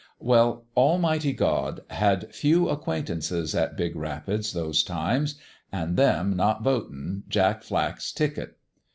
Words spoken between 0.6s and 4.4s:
Al mighty God had few acquaintances at Big Rap